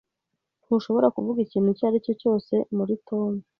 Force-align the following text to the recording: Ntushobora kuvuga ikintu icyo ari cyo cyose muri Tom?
Ntushobora 0.65 1.07
kuvuga 1.15 1.39
ikintu 1.41 1.67
icyo 1.69 1.85
ari 1.89 2.03
cyo 2.05 2.13
cyose 2.21 2.53
muri 2.77 2.93
Tom? 3.07 3.31